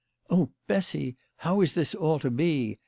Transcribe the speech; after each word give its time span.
"Oh, 0.31 0.49
Bessy, 0.65 1.15
how 1.35 1.61
is 1.61 1.75
this 1.75 1.93
all 1.93 2.17
to 2.17 2.31
be 2.31 2.79